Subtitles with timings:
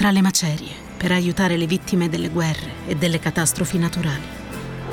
[0.00, 4.24] tra le macerie per aiutare le vittime delle guerre e delle catastrofi naturali,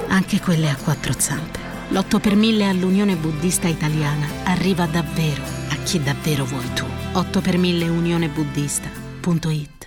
[0.09, 1.59] anche quelle a quattro zampe.
[1.91, 6.83] L'8 per 1000 all'Unione Buddista Italiana arriva davvero a chi davvero vuoi tu.
[7.13, 9.77] 8 per 1000 unionebuddista.it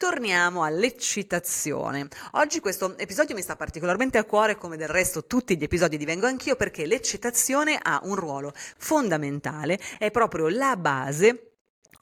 [0.01, 2.09] Torniamo all'eccitazione.
[2.31, 6.07] Oggi questo episodio mi sta particolarmente a cuore, come del resto tutti gli episodi di
[6.07, 11.50] Vengo Anch'io, perché l'eccitazione ha un ruolo fondamentale, è proprio la base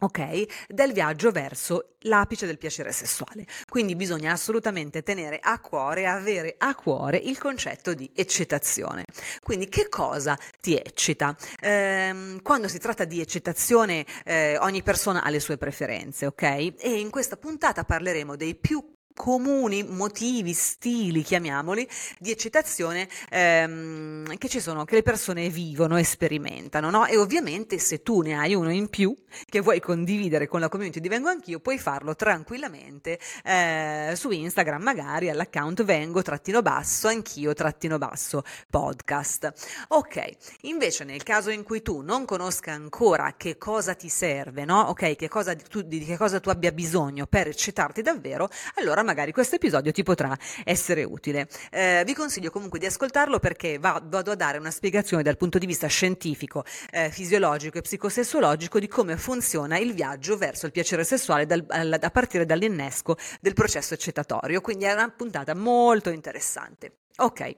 [0.00, 0.66] ok?
[0.68, 3.46] Del viaggio verso l'apice del piacere sessuale.
[3.68, 9.04] Quindi bisogna assolutamente tenere a cuore, avere a cuore il concetto di eccitazione.
[9.42, 11.36] Quindi che cosa ti eccita?
[11.60, 16.42] Eh, quando si tratta di eccitazione, eh, ogni persona ha le sue preferenze, ok?
[16.42, 21.86] E in questa puntata parleremo dei più comuni motivi, stili, chiamiamoli,
[22.20, 27.04] di eccitazione ehm, che ci sono, che le persone vivono e sperimentano, no?
[27.04, 29.12] E ovviamente se tu ne hai uno in più
[29.48, 34.82] che vuoi condividere con la community di Vengo Anch'io, puoi farlo tranquillamente eh, su Instagram,
[34.82, 39.52] magari all'account Vengo trattino basso, anch'io trattino basso podcast.
[39.88, 40.28] Ok,
[40.60, 44.82] invece nel caso in cui tu non conosca ancora che cosa ti serve, no?
[44.82, 49.32] Ok, che cosa, tu, di che cosa tu abbia bisogno per eccitarti davvero, allora magari
[49.32, 51.48] questo episodio ti potrà essere utile.
[51.70, 55.56] Eh, vi consiglio comunque di ascoltarlo perché va, vado a dare una spiegazione dal punto
[55.56, 61.04] di vista scientifico, eh, fisiologico e psicosessuologico di come funziona il viaggio verso il piacere
[61.04, 64.60] sessuale dal, a partire dall'innesco del processo eccitatorio.
[64.60, 66.98] Quindi è una puntata molto interessante.
[67.16, 67.56] Ok.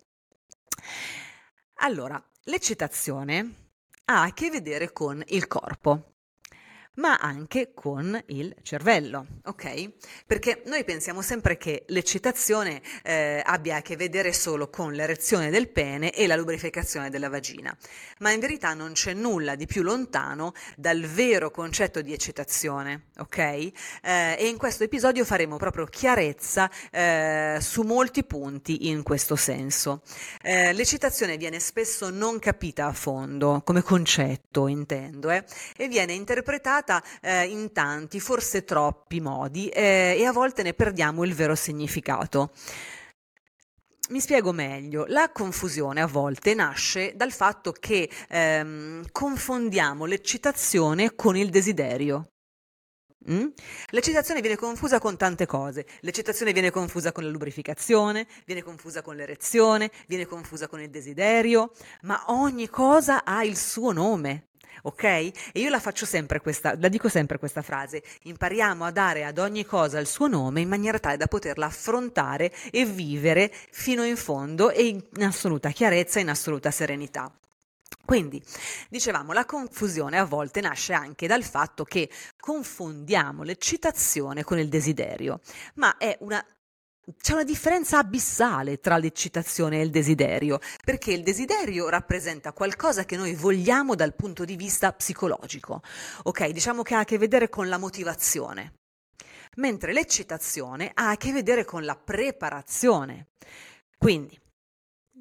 [1.82, 3.54] Allora, l'eccitazione
[4.04, 6.09] ha a che vedere con il corpo
[7.00, 9.90] ma anche con il cervello, ok?
[10.26, 15.70] Perché noi pensiamo sempre che l'eccitazione eh, abbia a che vedere solo con l'erezione del
[15.70, 17.74] pene e la lubrificazione della vagina,
[18.18, 23.38] ma in verità non c'è nulla di più lontano dal vero concetto di eccitazione, ok?
[23.38, 23.72] Eh,
[24.02, 30.02] e in questo episodio faremo proprio chiarezza eh, su molti punti in questo senso.
[30.42, 35.42] Eh, l'eccitazione viene spesso non capita a fondo come concetto, intendo, eh,
[35.78, 40.74] e viene interpretata usata eh, in tanti, forse troppi modi eh, e a volte ne
[40.74, 42.50] perdiamo il vero significato.
[44.10, 51.36] Mi spiego meglio, la confusione a volte nasce dal fatto che ehm, confondiamo l'eccitazione con
[51.36, 52.32] il desiderio.
[53.30, 53.46] Mm?
[53.90, 55.86] L'eccitazione viene confusa con tante cose.
[56.00, 61.70] L'eccitazione viene confusa con la lubrificazione, viene confusa con l'erezione, viene confusa con il desiderio,
[62.02, 64.49] ma ogni cosa ha il suo nome
[64.82, 65.04] ok?
[65.04, 69.38] E io la faccio sempre questa, la dico sempre questa frase, impariamo a dare ad
[69.38, 74.16] ogni cosa il suo nome in maniera tale da poterla affrontare e vivere fino in
[74.16, 77.32] fondo e in assoluta chiarezza, in assoluta serenità.
[78.04, 78.42] Quindi,
[78.88, 85.40] dicevamo, la confusione a volte nasce anche dal fatto che confondiamo l'eccitazione con il desiderio,
[85.74, 86.44] ma è una
[87.20, 93.16] c'è una differenza abissale tra l'eccitazione e il desiderio, perché il desiderio rappresenta qualcosa che
[93.16, 95.82] noi vogliamo dal punto di vista psicologico,
[96.24, 96.48] ok?
[96.48, 98.74] Diciamo che ha a che vedere con la motivazione,
[99.56, 103.28] mentre l'eccitazione ha a che vedere con la preparazione.
[103.96, 104.38] Quindi,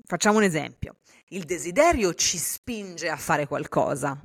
[0.06, 0.98] facciamo un esempio,
[1.30, 4.22] il desiderio ci spinge a fare qualcosa,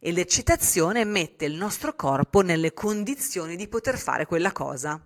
[0.00, 5.00] e l'eccitazione mette il nostro corpo nelle condizioni di poter fare quella cosa.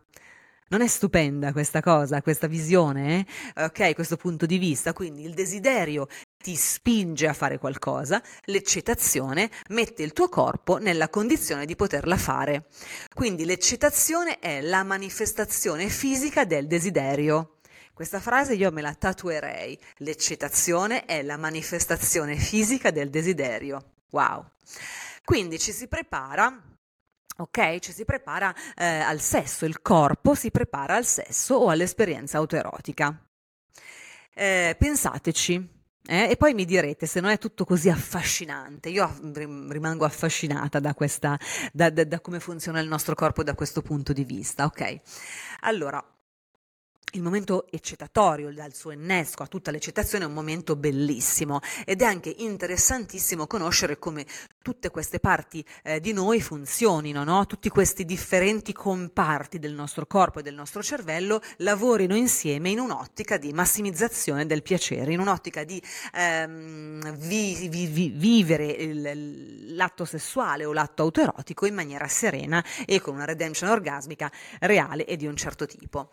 [0.71, 3.27] Non è stupenda questa cosa, questa visione,
[3.57, 3.65] eh?
[3.65, 4.93] ok, questo punto di vista?
[4.93, 6.07] Quindi il desiderio
[6.41, 12.69] ti spinge a fare qualcosa, l'eccitazione mette il tuo corpo nella condizione di poterla fare.
[13.13, 17.57] Quindi l'eccitazione è la manifestazione fisica del desiderio.
[17.93, 19.77] Questa frase io me la tatuerei.
[19.97, 23.95] L'eccitazione è la manifestazione fisica del desiderio.
[24.11, 24.45] Wow.
[25.25, 26.71] Quindi ci si prepara
[27.41, 32.37] Ok, ci si prepara eh, al sesso, il corpo si prepara al sesso o all'esperienza
[32.37, 33.19] autoerotica.
[34.35, 35.79] Eh, pensateci.
[36.07, 38.91] Eh, e poi mi direte se non è tutto così affascinante.
[38.91, 41.39] Io rimango affascinata da, questa,
[41.73, 44.67] da, da, da come funziona il nostro corpo da questo punto di vista.
[44.67, 45.01] Ok,
[45.61, 46.05] allora
[47.13, 52.05] il momento eccitatorio, dal suo innesco a tutta l'eccitazione, è un momento bellissimo ed è
[52.05, 54.27] anche interessantissimo conoscere come
[54.63, 57.47] tutte queste parti eh, di noi funzionino, no?
[57.47, 63.39] tutti questi differenti comparti del nostro corpo e del nostro cervello lavorino insieme in un'ottica
[63.39, 65.83] di massimizzazione del piacere, in un'ottica di
[66.15, 73.01] ehm, vi, vi, vi, vivere il, l'atto sessuale o l'atto autoerotico in maniera serena e
[73.01, 74.31] con una redemption orgasmica
[74.61, 76.11] reale e di un certo tipo.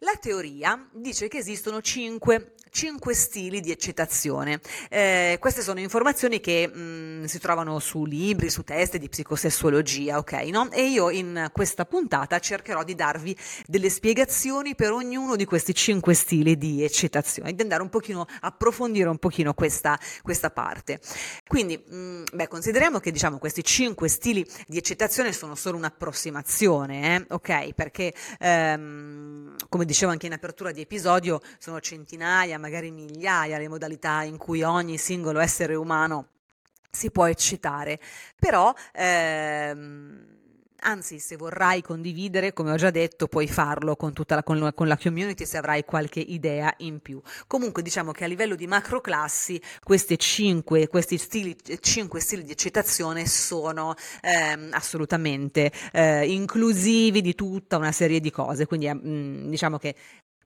[0.00, 4.60] La teoria dice che esistono cinque, cinque stili di eccitazione.
[4.90, 10.18] Eh, queste sono informazioni che mh, mm, si trovano su libri, su teste di psicosessuologia,
[10.18, 10.32] ok?
[10.50, 10.70] No?
[10.70, 13.34] E io in questa puntata cercherò di darvi
[13.66, 19.08] delle spiegazioni per ognuno di questi cinque stili di eccitazione, di andare un pochino, approfondire
[19.08, 21.00] un pochino questa, questa parte.
[21.46, 27.16] Quindi, mh, mm, beh, consideriamo che diciamo questi cinque stili di eccitazione sono solo un'approssimazione,
[27.16, 27.24] eh?
[27.30, 27.72] ok?
[27.72, 34.24] Perché, ehm, come dicevo anche in apertura di episodio, sono centinaia, magari migliaia le modalità
[34.24, 36.30] in cui ogni singolo essere umano
[36.90, 38.00] si può eccitare.
[38.38, 40.34] Però ehm,
[40.80, 44.96] Anzi, se vorrai condividere, come ho già detto, puoi farlo con, la, con, con la
[44.96, 47.20] community se avrai qualche idea in più.
[47.48, 53.26] Comunque diciamo che a livello di macroclassi questi cinque, questi stili, cinque stili di eccitazione
[53.26, 59.94] sono ehm, assolutamente eh, inclusivi di tutta una serie di cose, quindi eh, diciamo che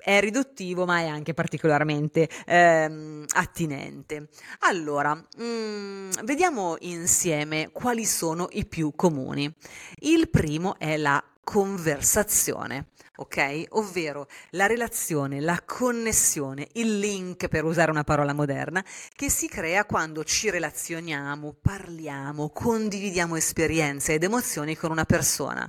[0.01, 4.29] è riduttivo ma è anche particolarmente ehm, attinente.
[4.61, 9.53] Allora, mh, mm, vediamo insieme quali sono i più comuni.
[10.01, 13.65] Il primo è la conversazione, ok?
[13.71, 19.85] Ovvero la relazione, la connessione, il link, per usare una parola moderna, che si crea
[19.85, 25.69] quando ci relazioniamo, parliamo, condividiamo esperienze ed emozioni con una persona.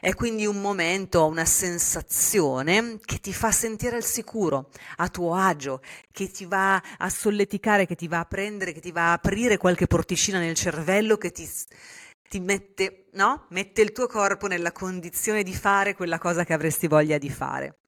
[0.00, 5.80] È quindi un momento, una sensazione che ti fa sentire al sicuro, a tuo agio,
[6.12, 9.56] che ti va a solleticare, che ti va a prendere, che ti va a aprire
[9.56, 11.48] qualche porticina nel cervello, che ti,
[12.28, 13.46] ti mette, no?
[13.50, 17.85] mette il tuo corpo nella condizione di fare quella cosa che avresti voglia di fare.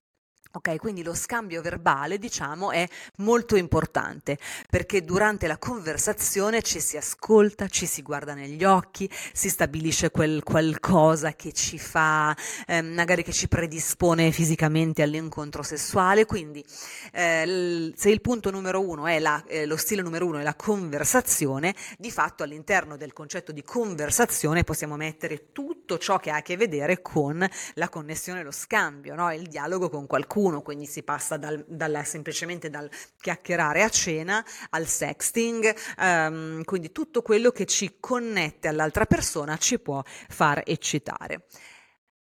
[0.51, 2.83] Ok, quindi lo scambio verbale, diciamo, è
[3.17, 9.47] molto importante perché durante la conversazione ci si ascolta, ci si guarda negli occhi, si
[9.47, 12.35] stabilisce quel qualcosa che ci fa,
[12.65, 16.25] eh, magari che ci predispone fisicamente all'incontro sessuale.
[16.25, 16.65] Quindi,
[17.13, 20.55] eh, se il punto numero uno è la, eh, lo stile numero uno è la
[20.55, 26.41] conversazione, di fatto all'interno del concetto di conversazione possiamo mettere tutto ciò che ha a
[26.41, 29.31] che vedere con la connessione, lo scambio, no?
[29.31, 32.89] il dialogo con qualcuno qualcuno, quindi si passa dal, dalla, semplicemente dal
[33.19, 39.79] chiacchierare a cena al sexting, um, quindi tutto quello che ci connette all'altra persona ci
[39.79, 41.45] può far eccitare.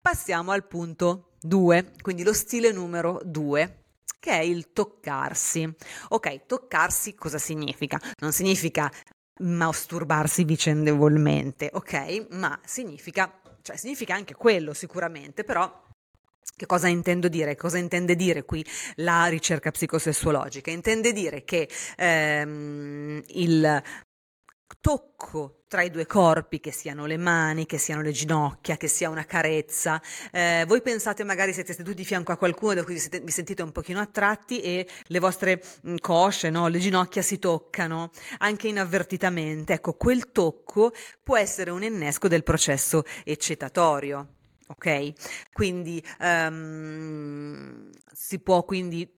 [0.00, 3.84] Passiamo al punto 2, quindi lo stile numero 2
[4.20, 5.72] che è il toccarsi.
[6.08, 8.00] Ok, toccarsi cosa significa?
[8.18, 8.90] Non significa
[9.40, 12.26] masturbarsi vicendevolmente, ok?
[12.30, 15.86] Ma significa, cioè significa anche quello sicuramente, però
[16.56, 17.56] che cosa intendo dire?
[17.56, 18.64] Cosa intende dire qui
[18.96, 20.70] la ricerca psicosessuologica?
[20.70, 23.82] Intende dire che ehm, il
[24.80, 29.10] tocco tra i due corpi, che siano le mani, che siano le ginocchia, che sia
[29.10, 30.00] una carezza.
[30.32, 33.30] Eh, voi pensate magari siete seduti di fianco a qualcuno da cui vi, siete, vi
[33.30, 36.68] sentite un pochino attratti e le vostre mh, mm, cosce, no?
[36.68, 39.74] le ginocchia si toccano, anche inavvertitamente.
[39.74, 40.92] Ecco, quel tocco
[41.22, 44.37] può essere un innesco del processo eccitatorio
[44.68, 45.12] ok?
[45.52, 49.10] Quindi um, si può quindi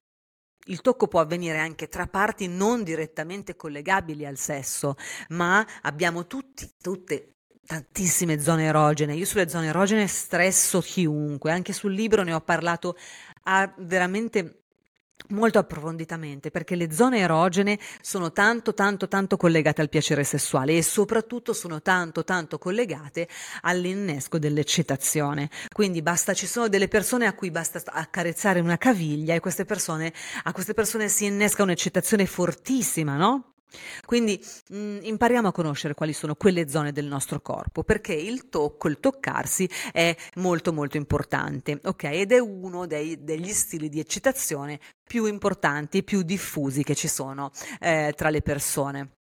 [0.67, 4.95] il tocco può avvenire anche tra parti non direttamente collegabili al sesso,
[5.31, 7.37] ma abbiamo tutti, tutte
[7.67, 9.15] tantissime zone erogene.
[9.15, 12.97] Io sulle zone erogene stresso chiunque, anche sul libro ne ho parlato
[13.45, 14.60] a veramente
[15.29, 20.83] molto approfonditamente perché le zone erogene sono tanto tanto tanto collegate al piacere sessuale e
[20.83, 23.29] soprattutto sono tanto tanto collegate
[23.63, 29.41] all'innesco dell'eccitazione quindi basta ci sono delle persone a cui basta accarezzare una caviglia e
[29.41, 30.13] queste persone
[30.45, 33.50] a queste persone si innesca un'eccitazione fortissima no?
[34.05, 38.49] Quindi mh, mm, impariamo a conoscere quali sono quelle zone del nostro corpo, perché il
[38.49, 42.05] tocco, il toccarsi è molto molto importante, ok?
[42.05, 47.51] Ed è uno dei, degli stili di eccitazione più importanti, più diffusi che ci sono
[47.81, 49.20] eh, tra le persone.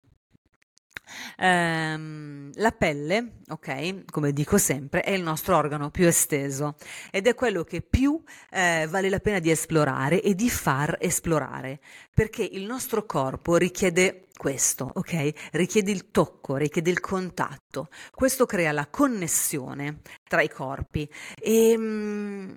[1.37, 6.75] Ehm, la pelle, ok, come dico sempre, è il nostro organo più esteso
[7.11, 8.21] ed è quello che più
[8.51, 11.79] eh, vale la pena di esplorare e di far esplorare,
[12.13, 15.49] perché il nostro corpo richiede questo, ok?
[15.51, 17.89] Richiede il tocco, richiede il contatto.
[18.11, 21.09] Questo crea la connessione tra i corpi
[21.39, 22.51] e, mm,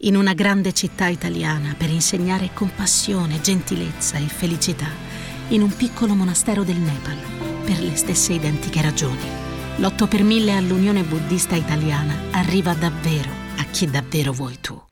[0.00, 4.88] in una grande città italiana per insegnare compassione, gentilezza e felicità,
[5.48, 9.20] in un piccolo monastero del Nepal, per le stesse identiche ragioni.
[9.78, 14.85] L'8 per 1000 all'Unione Buddista Italiana arriva davvero a chi davvero vuoi tu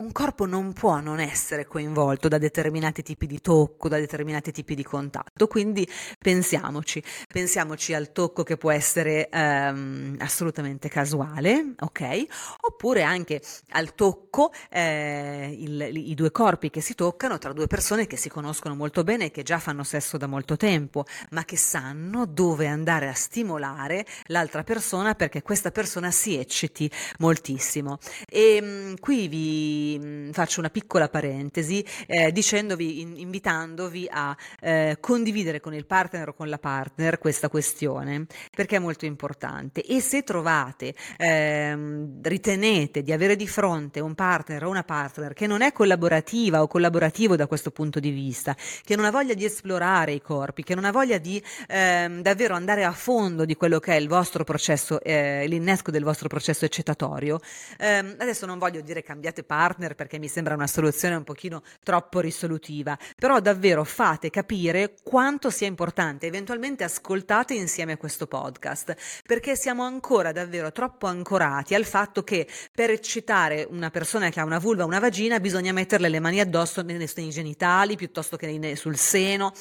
[0.00, 4.74] un corpo non può non essere coinvolto da determinati tipi di tocco, da determinati tipi
[4.74, 5.86] di contatto, quindi
[6.18, 12.24] pensiamoci, pensiamoci al tocco che può essere ehm, assolutamente casuale, ok?
[12.62, 18.06] Oppure anche al tocco, eh, il, i due corpi che si toccano tra due persone
[18.06, 21.56] che si conoscono molto bene e che già fanno sesso da molto tempo, ma che
[21.56, 27.98] sanno dove andare a stimolare l'altra persona perché questa persona si ecciti moltissimo.
[28.26, 34.36] E mh, mm, qui vi Mm, faccio una piccola parentesi eh, dicendovi, in, invitandovi a
[34.60, 39.82] eh, condividere con il partner o con la partner questa questione perché è molto importante.
[39.82, 45.46] E se trovate, ehm, ritenete di avere di fronte un partner o una partner che
[45.46, 49.44] non è collaborativa o collaborativo da questo punto di vista, che non ha voglia di
[49.44, 53.78] esplorare i corpi, che non ha voglia di ehm, davvero andare a fondo di quello
[53.78, 57.40] che è il vostro processo, eh, l'innesco del vostro processo eccitatorio,
[57.78, 61.62] ehm, adesso non voglio dire cambiate partner, partner perché mi sembra una soluzione un pochino
[61.82, 68.94] troppo risolutiva, però davvero fate capire quanto sia importante, eventualmente ascoltate insieme questo podcast,
[69.26, 74.44] perché siamo ancora davvero troppo ancorati al fatto che per eccitare una persona che ha
[74.44, 78.96] una vulva o una vagina bisogna metterle le mani addosso nei genitali piuttosto che sul
[78.96, 79.52] seno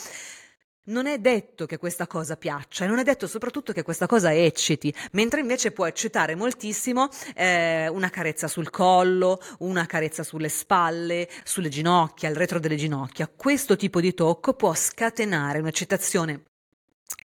[0.89, 4.33] non è detto che questa cosa piaccia e non è detto soprattutto che questa cosa
[4.33, 11.29] ecciti, mentre invece può eccitare moltissimo eh, una carezza sul collo, una carezza sulle spalle,
[11.43, 13.29] sulle ginocchia, al retro delle ginocchia.
[13.33, 16.43] Questo tipo di tocco può scatenare un'eccitazione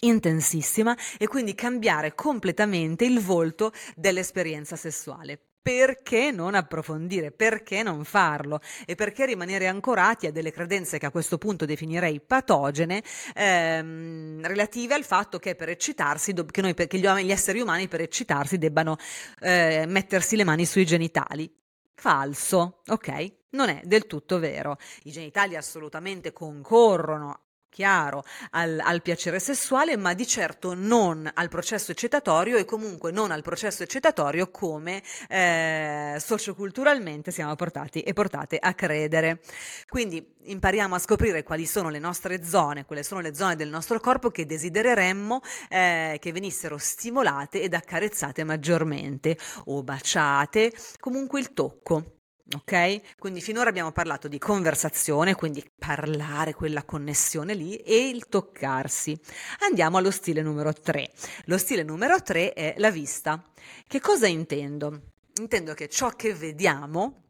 [0.01, 8.61] intensissima e quindi cambiare completamente il volto dell'esperienza sessuale perché non approfondire, perché non farlo
[8.85, 13.03] e perché rimanere ancorati a delle credenze che a questo punto definirei patogene
[13.35, 18.59] ehm, relative al fatto che per eccitarsi, che, noi, che gli, esseri umani per eccitarsi
[18.59, 18.99] debbano
[19.41, 21.51] eh, mettersi le mani sui genitali.
[21.95, 23.33] Falso, ok?
[23.53, 24.77] Non è del tutto vero.
[25.05, 27.41] I genitali assolutamente concorrono
[27.75, 33.33] chiaro al, al, piacere sessuale, ma di certo non al processo eccitatorio e comunque non
[33.33, 39.41] al processo eccitatorio come eh, socioculturalmente siamo portati e portate a credere.
[39.89, 43.99] Quindi impariamo a scoprire quali sono le nostre zone, quelle sono le zone del nostro
[43.99, 52.23] corpo che desidereremmo eh, che venissero stimolate ed accarezzate maggiormente o baciate, comunque il tocco.
[52.53, 53.17] Ok?
[53.19, 59.19] Quindi finora abbiamo parlato di conversazione, quindi parlare, quella connessione lì e il toccarsi.
[59.61, 61.11] Andiamo allo stile numero 3.
[61.47, 63.43] Lo stile numero 3 è la vista.
[63.87, 65.13] Che cosa intendo?
[65.41, 67.23] Intendo che ciò che vediamo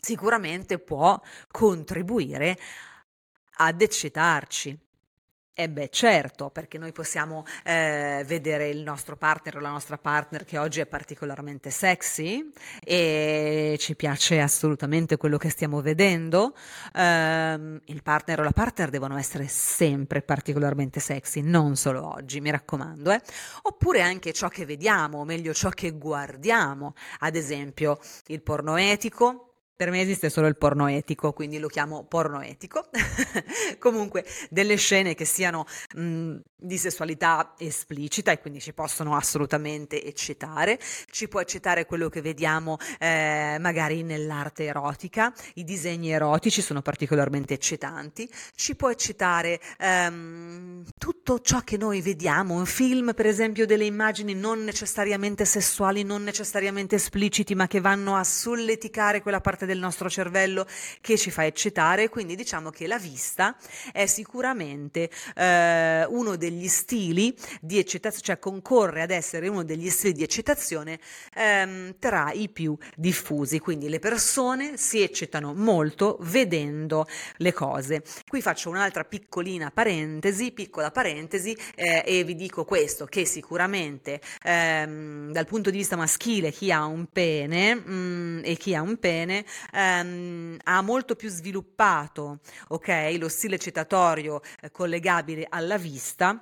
[0.00, 1.20] sicuramente può
[1.50, 2.58] contribuire
[3.58, 4.76] ad eccitarci,
[5.54, 10.46] eh beh, certo, perché noi possiamo eh, vedere il nostro partner o la nostra partner
[10.46, 12.50] che oggi è particolarmente sexy
[12.82, 16.54] e ci piace assolutamente quello che stiamo vedendo.
[16.94, 22.50] Um, il partner o la partner devono essere sempre particolarmente sexy, non solo oggi, mi
[22.50, 23.12] raccomando.
[23.12, 23.20] Eh.
[23.62, 29.51] Oppure anche ciò che vediamo, o meglio ciò che guardiamo, ad esempio il porno etico,
[29.82, 32.88] per me esiste solo il porno etico, quindi lo chiamo porno etico.
[33.80, 40.78] Comunque, delle scene che siano mh, di sessualità esplicita e quindi ci possono assolutamente eccitare.
[41.10, 47.54] Ci può eccitare quello che vediamo eh, magari nell'arte erotica, i disegni erotici sono particolarmente
[47.54, 48.28] eccitanti.
[48.54, 54.34] Ci può eccitare ehm, tutto ciò che noi vediamo, un film, per esempio, delle immagini
[54.34, 60.08] non necessariamente sessuali, non necessariamente espliciti, ma che vanno a solleticare quella parte del nostro
[60.08, 60.66] cervello
[61.00, 63.56] che ci fa eccitare, quindi diciamo che la vista
[63.92, 70.12] è sicuramente eh, uno degli stili di eccitazione, cioè concorre ad essere uno degli stili
[70.12, 70.98] di eccitazione
[71.34, 77.06] ehm, tra i più diffusi, quindi le persone si eccitano molto vedendo
[77.38, 78.02] le cose.
[78.28, 85.32] Qui faccio un'altra piccolina parentesi, piccola parentesi eh, e vi dico questo, che sicuramente ehm,
[85.32, 88.98] dal punto di vista maschile chi ha un pene mh, mm, e chi ha un
[88.98, 96.41] pene ehm, ha molto più sviluppato okay, lo stile citatorio eh, collegabile alla vista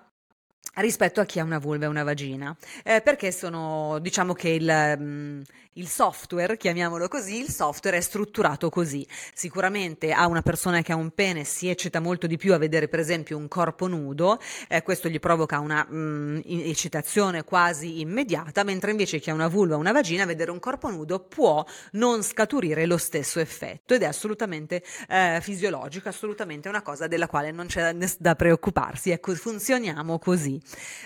[0.75, 4.97] rispetto a chi ha una vulva e una vagina, eh, perché sono, diciamo che il,
[4.99, 5.41] mm,
[5.75, 9.07] il software, chiamiamolo così, il software è strutturato così.
[9.33, 12.89] Sicuramente a una persona che ha un pene si eccita molto di più a vedere
[12.89, 18.65] per esempio un corpo nudo, eh, questo gli provoca una mh, mm, eccitazione quasi immediata,
[18.65, 22.23] mentre invece chi ha una vulva o una vagina vedere un corpo nudo può non
[22.23, 27.67] scaturire lo stesso effetto ed è assolutamente eh, fisiologico, assolutamente una cosa della quale non
[27.67, 30.61] c'è da preoccuparsi, ecco, funzioniamo così.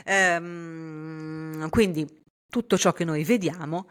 [0.04, 3.88] Ehm, quindi tutto ciò che noi vediamo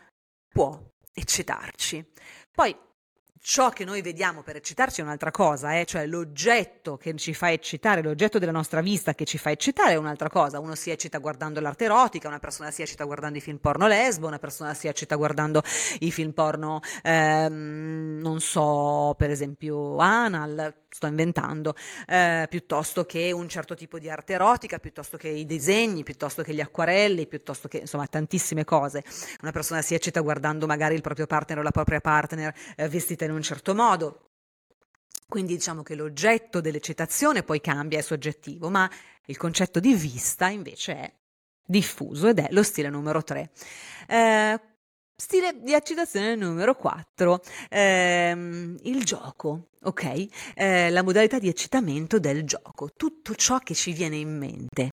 [0.53, 0.79] può
[1.12, 2.05] eccitarci.
[2.53, 2.77] Poi
[3.45, 5.83] ciò che noi vediamo per eccitarci è un'altra cosa, eh?
[5.83, 9.95] cioè l'oggetto che ci fa eccitare, l'oggetto della nostra vista che ci fa eccitare è
[9.95, 10.60] un'altra cosa.
[10.60, 14.27] Uno si eccita guardando l'arte erotica, una persona si eccita guardando i film porno lesbo,
[14.27, 15.62] una persona si eccita guardando
[16.00, 21.75] i film porno, ehm, non so, per esempio anal, sto inventando,
[22.07, 26.53] eh, piuttosto che un certo tipo di arte erotica, piuttosto che i disegni, piuttosto che
[26.53, 29.03] gli acquarelli, piuttosto che insomma tantissime cose.
[29.41, 33.25] Una persona si eccita guardando magari il proprio partner o la propria partner eh, vestita
[33.25, 34.29] in un certo modo.
[35.27, 38.89] Quindi diciamo che l'oggetto dell'eccitazione poi cambia, è soggettivo, ma
[39.25, 41.12] il concetto di vista invece è
[41.65, 43.50] diffuso ed è lo stile numero 3.
[44.07, 44.59] Eh,
[45.15, 47.39] Stile di eccitazione numero 4,
[47.70, 50.25] ehm, il gioco, ok?
[50.55, 54.91] Eh, la modalità di eccitamento del gioco, tutto ciò che ci viene in mente.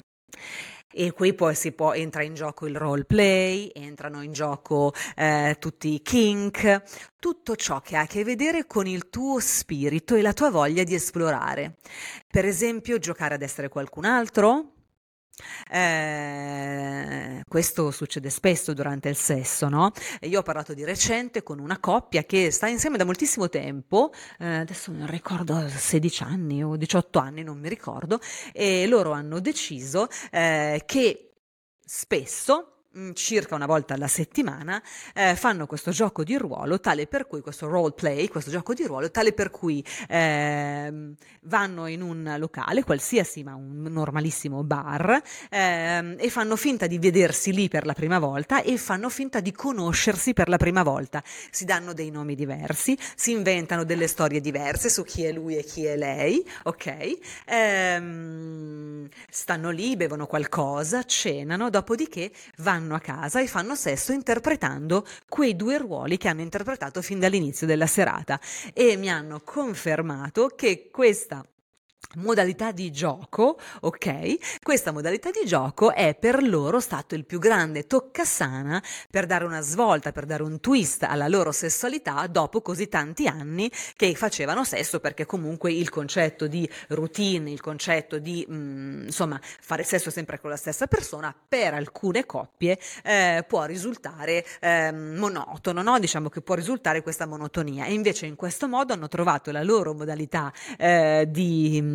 [0.93, 5.95] E qui poi si può, entra in gioco il roleplay, entrano in gioco eh, tutti
[5.95, 6.83] i kink,
[7.19, 10.83] tutto ciò che ha a che vedere con il tuo spirito e la tua voglia
[10.83, 11.77] di esplorare.
[12.31, 14.73] Per esempio, giocare ad essere qualcun altro,
[15.71, 19.91] eh, questo succede spesso durante il sesso, no?
[20.23, 24.57] Io ho parlato di recente con una coppia che sta insieme da moltissimo tempo, eh,
[24.59, 28.21] adesso non ricordo 16 anni o 18 anni, non mi ricordo,
[28.53, 31.33] e loro hanno deciso eh, che
[31.85, 32.80] spesso
[33.15, 34.83] circa una volta alla settimana
[35.15, 38.85] eh, fanno questo gioco di ruolo tale per cui questo role play questo gioco di
[38.85, 46.17] ruolo tale per cui eh, vanno in un locale qualsiasi ma un normalissimo bar eh,
[46.19, 50.33] e fanno finta di vedersi lì per la prima volta e fanno finta di conoscersi
[50.33, 51.23] per la prima volta.
[51.51, 55.63] Si danno dei nomi diversi si inventano delle storie diverse su chi è lui e
[55.63, 57.19] chi è lei ok?
[57.47, 65.07] Ehm, stanno lì bevono qualcosa cenano dopodiché vanno vanno a casa e fanno sesso interpretando
[65.29, 68.41] quei due ruoli che hanno interpretato fin dall'inizio della serata.
[68.73, 71.45] E mi hanno confermato che questa
[72.17, 74.61] modalità di gioco, ok?
[74.63, 79.61] Questa modalità di gioco è per loro stato il più grande toccasana per dare una
[79.61, 84.99] svolta, per dare un twist alla loro sessualità dopo così tanti anni che facevano sesso
[84.99, 90.41] perché comunque il concetto di routine, il concetto di mh, mm, insomma fare sesso sempre
[90.41, 95.99] con la stessa persona per alcune coppie eh, può risultare eh, monotono, no?
[96.01, 99.95] Diciamo che può risultare questa monotonia e invece in questo modo hanno trovato la loro
[99.95, 101.90] modalità eh, di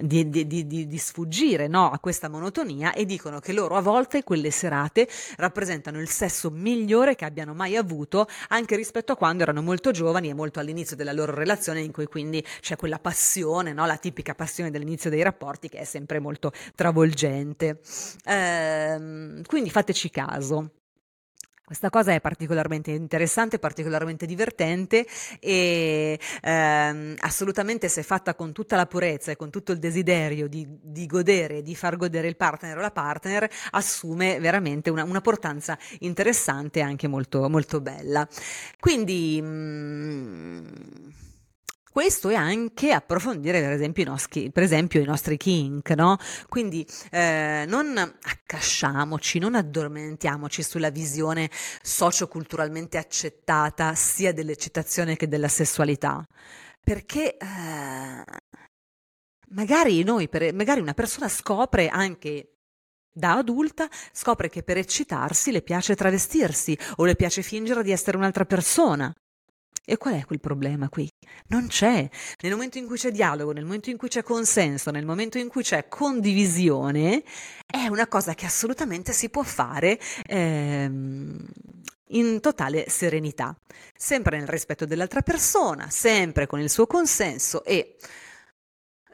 [0.00, 4.22] di, di, di, di, sfuggire no, a questa monotonia e dicono che loro a volte
[4.22, 9.62] quelle serate rappresentano il sesso migliore che abbiano mai avuto anche rispetto a quando erano
[9.62, 13.86] molto giovani e molto all'inizio della loro relazione in cui quindi c'è quella passione, no,
[13.86, 17.80] la tipica passione dell'inizio dei rapporti che è sempre molto travolgente.
[18.24, 20.81] Ehm, quindi fateci caso.
[21.72, 25.06] Questa cosa è particolarmente interessante, particolarmente divertente
[25.40, 30.66] e ehm, assolutamente se fatta con tutta la purezza e con tutto il desiderio di,
[30.68, 35.78] di godere, di far godere il partner o la partner, assume veramente una, una portanza
[36.00, 38.28] interessante e anche molto, molto bella.
[38.78, 39.40] Quindi...
[39.42, 40.66] Mm,
[41.92, 46.16] questo è anche approfondire per esempio i nostri, esempio, i nostri kink, no?
[46.48, 51.50] Quindi eh, non accasciamoci, non addormentiamoci sulla visione
[51.82, 56.26] socioculturalmente accettata sia dell'eccitazione che della sessualità,
[56.82, 58.24] perché eh,
[59.50, 62.52] magari noi, per, magari una persona scopre anche
[63.14, 68.16] da adulta scopre che per eccitarsi le piace travestirsi o le piace fingere di essere
[68.16, 69.14] un'altra persona.
[69.84, 71.08] E qual è quel problema qui?
[71.48, 72.08] Non c'è.
[72.42, 75.48] Nel momento in cui c'è dialogo, nel momento in cui c'è consenso, nel momento in
[75.48, 77.24] cui c'è condivisione,
[77.66, 81.44] è una cosa che assolutamente si può fare ehm,
[82.10, 83.56] in totale serenità,
[83.96, 87.96] sempre nel rispetto dell'altra persona, sempre con il suo consenso e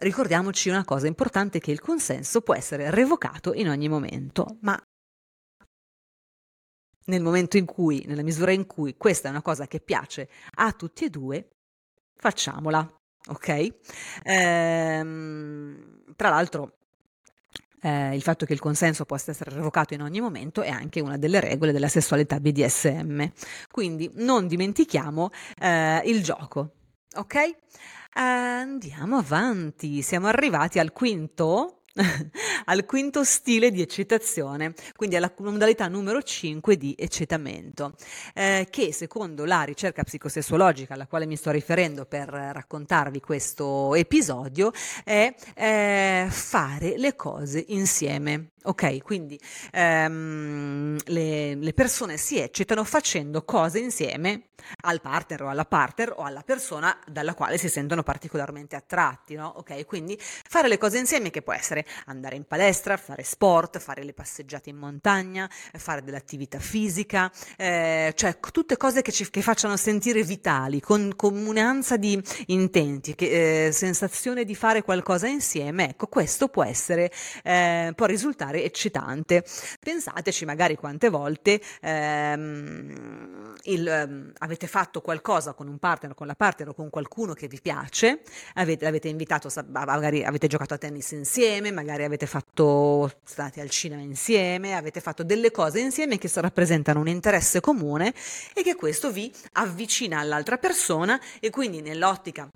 [0.01, 4.79] ricordiamoci una cosa importante che il consenso può essere revocato in ogni momento, ma
[7.09, 10.73] nel momento in cui, nella misura in cui questa è una cosa che piace a
[10.73, 11.49] tutti e due,
[12.17, 13.75] facciamola, ok?
[14.25, 16.79] Ehm, tra l'altro,
[17.81, 21.17] eh, il fatto che il consenso possa essere revocato in ogni momento è anche una
[21.17, 23.25] delle regole della sessualità BDSM.
[23.71, 26.73] Quindi non dimentichiamo eh, il gioco,
[27.17, 27.37] ok?
[28.15, 31.78] Andiamo avanti, siamo arrivati al quinto
[32.67, 37.95] al quinto stile di eccitazione, quindi alla modalità numero 5 di eccitamento,
[38.35, 44.73] eh, che secondo la ricerca psicosessuologica alla quale mi sto riferendo per raccontarvi questo episodio
[45.05, 48.51] è eh, fare le cose insieme.
[48.65, 49.41] Ok, quindi
[49.73, 54.49] ehm, le, le, persone si eccitano facendo cose insieme
[54.83, 59.55] al partner o alla partner o alla persona dalla quale si sentono particolarmente attratti, no?
[59.57, 64.03] Ok, quindi fare le cose insieme che può essere andare in palestra, fare sport, fare
[64.05, 69.77] le passeggiate in montagna, fare dell'attività fisica, eh, cioè tutte cose che ci che facciano
[69.77, 76.49] sentire vitali, con comunanza di intenti, che, eh, sensazione di fare qualcosa insieme, ecco, questo
[76.49, 77.11] può essere,
[77.43, 79.45] eh, può risultare eccitante.
[79.81, 86.35] Pensateci magari quante volte ehm, il, ehm, avete fatto qualcosa con un partner, con la
[86.35, 88.23] partner o con qualcuno che vi piace,
[88.55, 94.03] avete, l'avete invitato, magari avete giocato a tennis insieme, magari avete fatto, state al cinema
[94.03, 98.15] insieme, avete fatto delle cose insieme che rappresentano un interesse comune
[98.55, 102.49] e che questo vi avvicina all'altra persona e quindi nell'ottica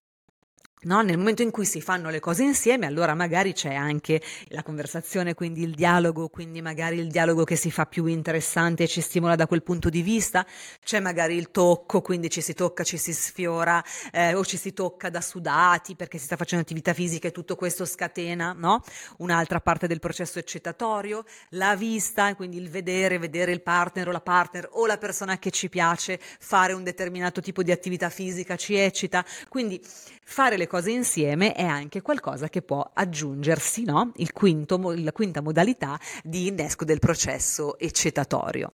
[0.85, 4.65] No, nel momento in cui si fanno le cose insieme, allora magari c'è anche la
[4.65, 9.01] conversazione, quindi il dialogo, quindi magari il dialogo che si fa più interessante e ci
[9.01, 10.45] stimola da quel punto di vista,
[10.83, 14.73] c'è magari il tocco, quindi ci si tocca, ci si sfiora eh, o ci si
[14.73, 18.83] tocca da sudati perché si sta facendo attività fisica e tutto questo scatena, no?
[19.19, 24.21] Un'altra parte del processo eccitatorio, la vista, quindi il vedere, vedere il partner o la
[24.21, 28.75] partner o la persona che ci piace fare un determinato tipo di attività fisica ci
[28.75, 29.81] eccita, quindi
[30.25, 34.11] fare le cose insieme è anche qualcosa che può aggiungersi, no?
[34.17, 38.73] Il quinto, la quinta modalità di innesco del processo eccitatorio.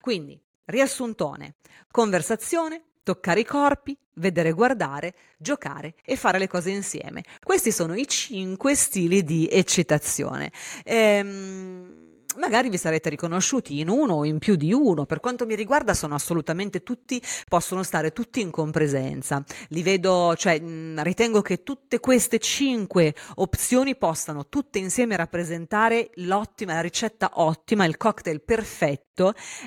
[0.00, 1.56] Quindi, riassuntone,
[1.90, 7.24] conversazione, toccare i corpi, vedere guardare, giocare e fare le cose insieme.
[7.42, 10.52] Questi sono i cinque stili di eccitazione.
[10.84, 15.06] Ehm, magari vi sarete riconosciuti in uno o in più di uno.
[15.06, 19.42] Per quanto mi riguarda, sono assolutamente tutti, possono stare tutti in compresenza.
[19.68, 26.80] Li vedo, cioè, ritengo che tutte queste cinque opzioni possano tutte insieme rappresentare l'ottima, la
[26.80, 29.09] ricetta ottima, il cocktail perfetto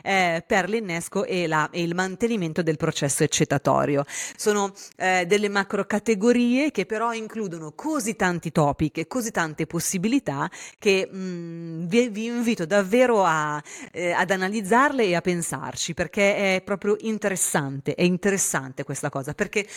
[0.01, 4.03] eh, per l'innesco e, la, e, il mantenimento del processo eccitatorio.
[4.35, 10.49] Sono eh, delle macro categorie che però includono così tanti topic e così tante possibilità
[10.79, 13.61] che mh, vi, vi invito invito davvero a,
[13.91, 19.67] eh, ad analizzarle e a pensarci perché è proprio interessante, è interessante questa cosa perché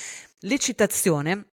[0.40, 1.55] l'eccitazione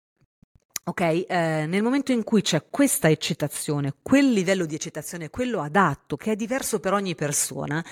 [0.83, 1.25] Ok, eh,
[1.67, 6.35] nel momento in cui c'è questa eccitazione, quel livello di eccitazione, quello adatto, che è
[6.35, 7.85] diverso per ogni persona,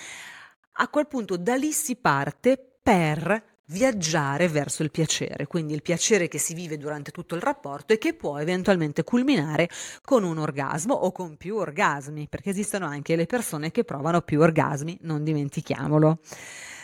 [0.72, 6.28] a quel punto da lì si parte per viaggiare verso il piacere, quindi il piacere
[6.28, 9.70] che si vive durante tutto il rapporto e che può eventualmente culminare
[10.04, 14.42] con un orgasmo o con più orgasmi, perché esistono anche le persone che provano più
[14.42, 16.20] orgasmi, non dimentichiamolo.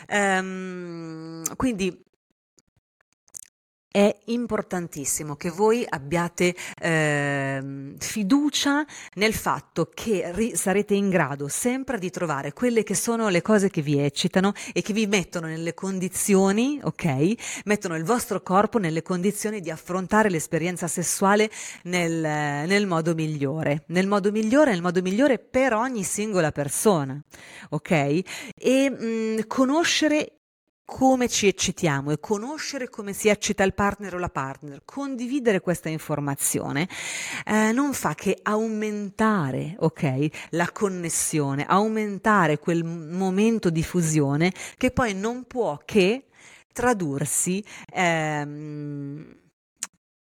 [0.08, 2.04] Um, quindi
[3.96, 11.96] è importantissimo che voi abbiate eh, fiducia nel fatto che ri- sarete in grado sempre
[11.96, 15.72] di trovare quelle che sono le cose che vi eccitano e che vi mettono nelle
[15.72, 17.62] condizioni, ok?
[17.64, 21.50] Mettono il vostro corpo nelle condizioni di affrontare l'esperienza sessuale
[21.84, 27.18] nel, nel modo migliore, nel modo migliore, nel modo migliore per ogni singola persona,
[27.70, 27.90] ok?
[28.54, 30.32] E mh, conoscere
[30.86, 35.88] come ci eccitiamo e conoscere come si eccita il partner o la partner, condividere questa
[35.88, 36.88] informazione
[37.44, 45.12] eh, non fa che aumentare, ok, la connessione, aumentare quel momento di fusione che poi
[45.12, 46.26] non può che
[46.72, 49.45] tradursi ehm,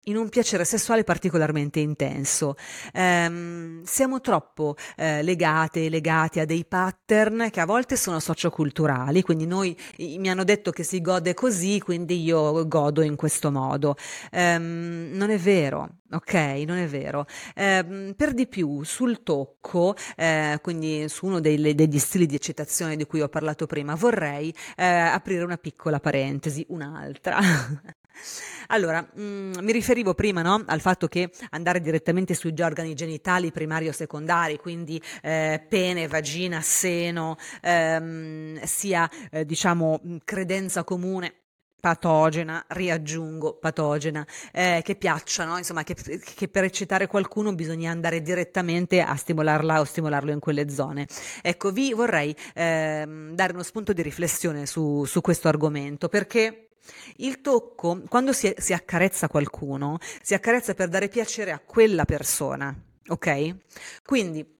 [0.04, 2.56] in un piacere sessuale particolarmente intenso.
[2.94, 9.46] Um, siamo troppo eh, legate, legati a dei pattern che a volte sono socioculturali, quindi
[9.46, 13.96] noi mi hanno detto che si gode così, quindi io godo in questo modo.
[14.32, 16.34] Um, non è vero, ok?
[16.66, 17.26] Non è vero.
[17.56, 22.96] Um, per di più, sul tocco, eh, quindi su uno dei, degli stili di eccitazione
[22.96, 27.38] di cui ho parlato prima, vorrei eh, aprire una piccola parentesi, un'altra.
[28.68, 33.50] Allora, mh, mm, mi riferivo prima no, al fatto che andare direttamente sugli organi genitali
[33.50, 41.39] primari o secondari, quindi eh, pene, vagina, seno, ehm, sia eh, diciamo credenza comune
[41.80, 49.00] patogena, riaggiungo patogena, eh, che piacciono, insomma, che, che, per eccitare qualcuno bisogna andare direttamente
[49.00, 51.06] a stimolarla o stimolarlo in quelle zone.
[51.42, 56.68] Ecco, vi vorrei eh, dare uno spunto di riflessione su, su questo argomento perché
[57.16, 62.74] il tocco, quando si, si, accarezza qualcuno, si accarezza per dare piacere a quella persona,
[63.08, 63.56] ok?
[64.04, 64.58] Quindi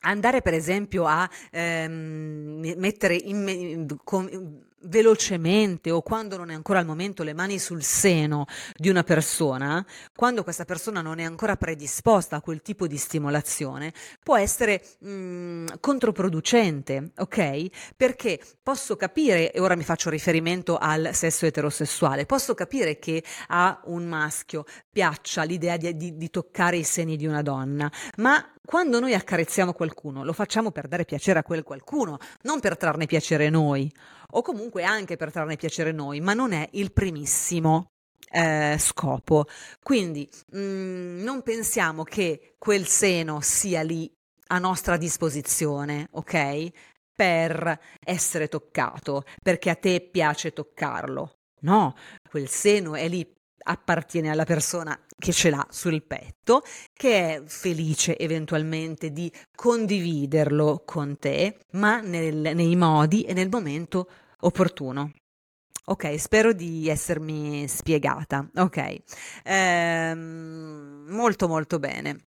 [0.00, 6.86] andare per esempio a ehm, mettere in, con, velocemente o quando non è ancora al
[6.86, 12.36] momento le mani sul seno di una persona, quando questa persona non è ancora predisposta
[12.36, 17.94] a quel tipo di stimolazione, può essere mh, mm, controproducente, ok?
[17.96, 23.80] Perché posso capire, e ora mi faccio riferimento al sesso eterosessuale, posso capire che a
[23.86, 29.00] un maschio piaccia l'idea di, di, di toccare i seni di una donna, ma quando
[29.00, 33.48] noi accarezziamo qualcuno lo facciamo per dare piacere a quel qualcuno, non per trarne piacere
[33.48, 33.90] noi
[34.32, 37.90] o comunque anche per trarne piacere noi, ma non è il primissimo
[38.30, 39.46] eh, scopo.
[39.82, 44.10] Quindi mh, mm, non pensiamo che quel seno sia lì
[44.48, 46.68] a nostra disposizione, ok?
[47.14, 51.38] Per essere toccato, perché a te piace toccarlo.
[51.60, 51.94] No,
[52.28, 53.26] quel seno è lì
[53.64, 61.18] appartiene alla persona che ce l'ha sul petto, che è felice eventualmente di condividerlo con
[61.18, 64.08] te, ma nel, nei modi e nel momento
[64.40, 65.12] opportuno.
[65.86, 68.46] Ok, spero di essermi spiegata.
[68.56, 68.96] Ok,
[69.44, 72.27] ehm, molto molto bene.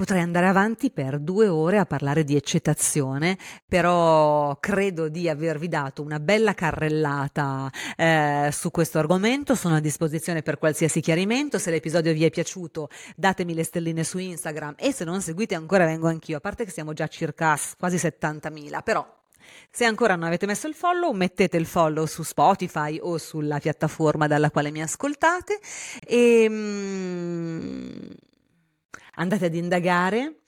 [0.00, 3.36] Potrei andare avanti per due ore a parlare di eccitazione,
[3.68, 9.54] però credo di avervi dato una bella carrellata eh, su questo argomento.
[9.54, 11.58] Sono a disposizione per qualsiasi chiarimento.
[11.58, 15.84] Se l'episodio vi è piaciuto, datemi le stelline su Instagram e se non seguite ancora
[15.84, 19.06] vengo anch'io, a parte che siamo già circa quasi 70.000, però
[19.70, 24.26] se ancora non avete messo il follow, mettete il follow su Spotify o sulla piattaforma
[24.26, 25.60] dalla quale mi ascoltate
[26.06, 28.28] e mm,
[29.20, 30.40] andate ad indagare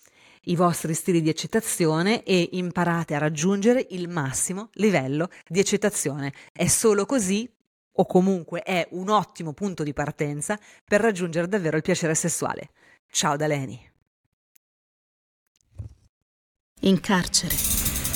[0.46, 6.32] i vostri stili di eccitazione e imparate a raggiungere il massimo livello di eccitazione.
[6.52, 7.48] È solo così
[7.94, 12.70] o comunque è un ottimo punto di partenza per raggiungere davvero il piacere sessuale.
[13.08, 13.90] Ciao da Leni.
[16.84, 17.54] In carcere,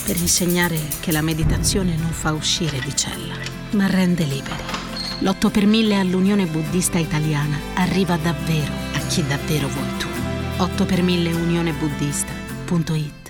[0.07, 3.37] per insegnare che la meditazione non fa uscire di cella,
[3.73, 4.65] ma rende liberi.
[5.21, 10.16] L'8 per 1000 all'Unione Buddista Italiana arriva davvero a chi davvero vuoi tu.
[10.59, 13.26] 8 per 1000 unionebuddista.it